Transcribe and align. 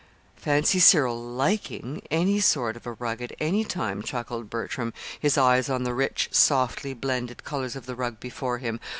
"Fancy 0.35 0.79
Cyril 0.79 1.21
liking 1.23 2.01
any 2.09 2.39
sort 2.39 2.75
of 2.75 2.87
a 2.87 2.93
rug 2.93 3.21
at 3.21 3.33
any 3.39 3.63
time," 3.63 4.01
chuckled 4.01 4.49
Bertram, 4.49 4.93
his 5.19 5.37
eyes 5.37 5.69
on 5.69 5.83
the 5.83 5.93
rich, 5.93 6.27
softly 6.31 6.95
blended 6.95 7.43
colors 7.43 7.75
of 7.75 7.85
the 7.85 7.95
rug 7.95 8.19
before 8.19 8.57
him. 8.57 8.79